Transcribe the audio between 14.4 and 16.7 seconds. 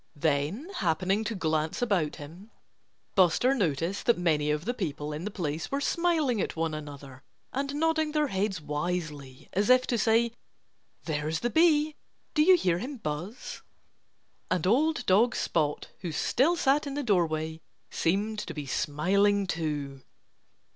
And old dog Spot, who still